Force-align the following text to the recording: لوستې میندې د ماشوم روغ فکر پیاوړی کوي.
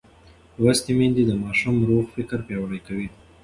لوستې 0.61 0.91
میندې 0.97 1.23
د 1.27 1.31
ماشوم 1.43 1.75
روغ 1.89 2.03
فکر 2.15 2.39
پیاوړی 2.47 2.79
کوي. 2.87 3.07